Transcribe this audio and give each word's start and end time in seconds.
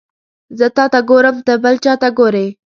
زه 0.57 0.67
تاته 0.77 0.99
ګورم 1.09 1.37
ته 1.47 1.53
بل 1.63 1.75
چاته 1.85 2.09
ګوري 2.17 2.47